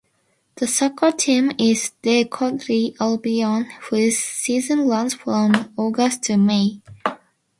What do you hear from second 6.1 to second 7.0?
to May.